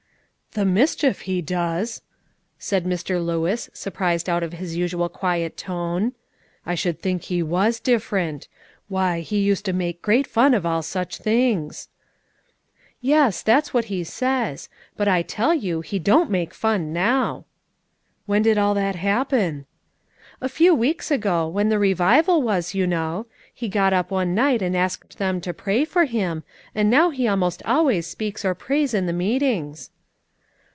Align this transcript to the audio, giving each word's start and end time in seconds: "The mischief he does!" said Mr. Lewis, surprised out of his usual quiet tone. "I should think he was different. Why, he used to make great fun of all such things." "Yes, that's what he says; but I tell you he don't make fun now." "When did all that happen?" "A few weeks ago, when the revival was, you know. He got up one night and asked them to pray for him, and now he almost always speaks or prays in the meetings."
"The 0.53 0.65
mischief 0.65 1.21
he 1.21 1.41
does!" 1.41 2.01
said 2.59 2.83
Mr. 2.83 3.23
Lewis, 3.25 3.69
surprised 3.71 4.27
out 4.27 4.43
of 4.43 4.51
his 4.51 4.75
usual 4.75 5.07
quiet 5.07 5.55
tone. 5.55 6.11
"I 6.65 6.75
should 6.75 6.99
think 6.99 7.21
he 7.23 7.41
was 7.41 7.79
different. 7.79 8.49
Why, 8.89 9.21
he 9.21 9.39
used 9.39 9.63
to 9.63 9.71
make 9.71 10.01
great 10.01 10.27
fun 10.27 10.53
of 10.53 10.65
all 10.65 10.81
such 10.81 11.19
things." 11.19 11.87
"Yes, 12.99 13.41
that's 13.41 13.73
what 13.73 13.85
he 13.85 14.03
says; 14.03 14.67
but 14.97 15.07
I 15.07 15.21
tell 15.21 15.53
you 15.53 15.79
he 15.79 15.99
don't 15.99 16.29
make 16.29 16.53
fun 16.53 16.91
now." 16.91 17.45
"When 18.25 18.41
did 18.41 18.57
all 18.57 18.73
that 18.73 18.95
happen?" 18.97 19.65
"A 20.41 20.49
few 20.49 20.75
weeks 20.75 21.09
ago, 21.11 21.47
when 21.47 21.69
the 21.69 21.79
revival 21.79 22.41
was, 22.41 22.73
you 22.75 22.85
know. 22.85 23.25
He 23.53 23.69
got 23.69 23.93
up 23.93 24.11
one 24.11 24.35
night 24.35 24.61
and 24.61 24.75
asked 24.75 25.17
them 25.17 25.39
to 25.39 25.53
pray 25.53 25.85
for 25.85 26.03
him, 26.03 26.43
and 26.75 26.89
now 26.89 27.09
he 27.09 27.25
almost 27.25 27.63
always 27.63 28.05
speaks 28.05 28.43
or 28.43 28.53
prays 28.53 28.93
in 28.93 29.05
the 29.05 29.13
meetings." 29.13 29.91